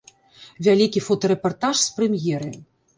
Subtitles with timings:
[0.69, 2.55] Вялікі фотарэпартаж з прэм'еры.